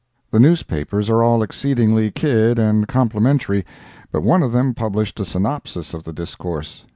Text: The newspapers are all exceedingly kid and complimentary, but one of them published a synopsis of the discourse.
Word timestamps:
The 0.31 0.39
newspapers 0.39 1.11
are 1.11 1.21
all 1.21 1.43
exceedingly 1.43 2.09
kid 2.09 2.57
and 2.57 2.87
complimentary, 2.87 3.63
but 4.11 4.23
one 4.23 4.41
of 4.41 4.51
them 4.51 4.73
published 4.73 5.19
a 5.19 5.25
synopsis 5.25 5.93
of 5.93 6.05
the 6.05 6.11
discourse. 6.13 6.85